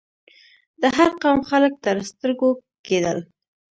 [0.81, 2.49] د هر قوم خلک تر سترګو
[2.87, 3.17] کېدل.